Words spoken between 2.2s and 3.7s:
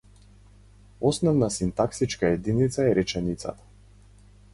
единица е реченицата.